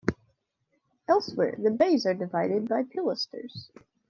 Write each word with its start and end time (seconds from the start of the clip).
Elsewhere 1.07 1.53
the 1.59 1.69
bays 1.69 2.07
are 2.07 2.15
divided 2.15 2.67
by 2.67 2.81
pilasters. 2.81 3.69